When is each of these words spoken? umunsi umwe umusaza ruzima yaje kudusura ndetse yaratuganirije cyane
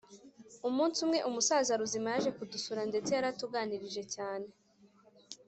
umunsi 0.69 0.97
umwe 1.05 1.19
umusaza 1.29 1.79
ruzima 1.81 2.07
yaje 2.13 2.31
kudusura 2.37 2.81
ndetse 2.89 3.09
yaratuganirije 3.13 4.03
cyane 4.15 4.47